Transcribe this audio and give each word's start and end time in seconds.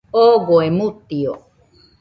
Ogoe 0.23 0.67
mutio 0.77 1.33